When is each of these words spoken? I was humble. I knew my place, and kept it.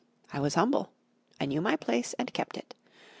I 0.33 0.39
was 0.39 0.55
humble. 0.55 0.89
I 1.39 1.45
knew 1.45 1.61
my 1.61 1.75
place, 1.75 2.15
and 2.17 2.33
kept 2.33 2.57
it. 2.57 2.73